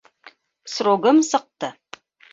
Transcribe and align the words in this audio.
Срогым 0.75 1.19
сыҡты. 1.29 1.73